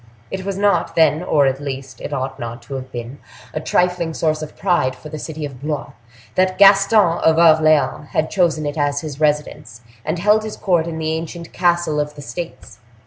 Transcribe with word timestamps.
It 0.31 0.43
was 0.45 0.57
not 0.57 0.95
then, 0.95 1.21
or, 1.21 1.45
at 1.45 1.59
least, 1.61 2.01
it 2.01 2.11
ought 2.11 2.39
not 2.39 2.63
to 2.63 2.73
have 2.73 2.91
been, 2.91 3.19
a 3.53 3.59
trifling 3.59 4.15
source 4.15 4.41
of 4.41 4.57
pride 4.57 4.95
for 4.95 5.09
the 5.09 5.19
city 5.19 5.45
of 5.45 5.61
Blois, 5.61 5.91
that 6.33 6.57
Gaston 6.57 7.19
of 7.19 7.37
Orleans 7.37 8.07
had 8.09 8.31
chosen 8.31 8.65
it 8.65 8.79
as 8.79 9.01
his 9.01 9.19
residence, 9.19 9.81
and 10.03 10.17
held 10.17 10.43
his 10.43 10.57
court 10.57 10.87
in 10.87 10.97
the 10.97 11.13
ancient 11.13 11.53
Castle 11.53 11.99
of 11.99 12.15
the 12.15 12.23
States. 12.23 12.79